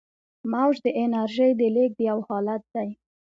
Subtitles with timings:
[0.51, 2.89] موج د انرژۍ د لیږد یو حالت دی.